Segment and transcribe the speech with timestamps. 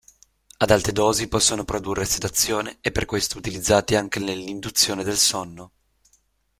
[0.57, 5.71] Ad alte dosi possono produrre sedazione e per questo utilizzati anche nell'induzione del sonno.